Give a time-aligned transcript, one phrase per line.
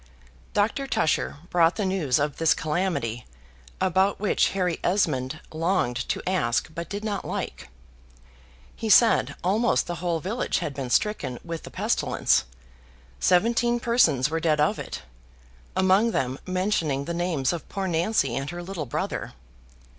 [0.53, 3.27] Doctor Tusher brought the news of this calamity,
[3.79, 7.69] about which Harry Esmond longed to ask, but did not like.
[8.75, 12.45] He said almost the whole village had been stricken with the pestilence;
[13.19, 15.03] seventeen persons were dead of it,
[15.75, 19.33] among them mentioning the names of poor Nancy and her little brother.